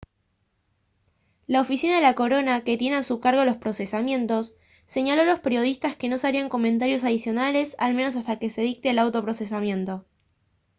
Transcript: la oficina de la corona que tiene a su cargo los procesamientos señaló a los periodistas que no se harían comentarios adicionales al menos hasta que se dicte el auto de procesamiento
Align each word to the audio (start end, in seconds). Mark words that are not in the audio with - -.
la 1.45 1.61
oficina 1.61 1.95
de 1.97 2.01
la 2.01 2.15
corona 2.15 2.63
que 2.63 2.75
tiene 2.75 2.95
a 2.95 3.03
su 3.03 3.19
cargo 3.19 3.45
los 3.45 3.57
procesamientos 3.57 4.55
señaló 4.87 5.21
a 5.21 5.25
los 5.25 5.41
periodistas 5.41 5.95
que 5.95 6.09
no 6.09 6.17
se 6.17 6.25
harían 6.27 6.49
comentarios 6.49 7.03
adicionales 7.03 7.75
al 7.77 7.93
menos 7.93 8.15
hasta 8.15 8.39
que 8.39 8.49
se 8.49 8.61
dicte 8.63 8.89
el 8.89 8.97
auto 8.97 9.19
de 9.19 9.25
procesamiento 9.25 10.05